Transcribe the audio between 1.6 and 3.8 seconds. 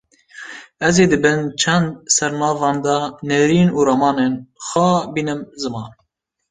çend sernavan de nêrîn û